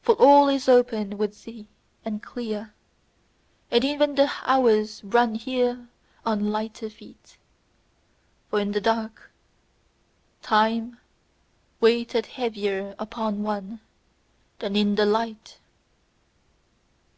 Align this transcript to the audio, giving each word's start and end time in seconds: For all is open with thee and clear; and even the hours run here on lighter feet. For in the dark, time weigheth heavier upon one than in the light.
For 0.00 0.14
all 0.14 0.48
is 0.48 0.66
open 0.66 1.18
with 1.18 1.44
thee 1.44 1.68
and 2.02 2.22
clear; 2.22 2.72
and 3.70 3.84
even 3.84 4.14
the 4.14 4.32
hours 4.46 5.04
run 5.04 5.34
here 5.34 5.90
on 6.24 6.48
lighter 6.50 6.88
feet. 6.88 7.36
For 8.48 8.60
in 8.60 8.72
the 8.72 8.80
dark, 8.80 9.30
time 10.40 10.96
weigheth 11.82 12.28
heavier 12.28 12.94
upon 12.98 13.42
one 13.42 13.80
than 14.58 14.74
in 14.74 14.94
the 14.94 15.04
light. 15.04 15.58